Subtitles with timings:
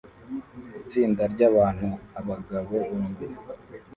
[0.81, 1.87] Itsinda ryabantu
[2.19, 3.27] (abagabo bombi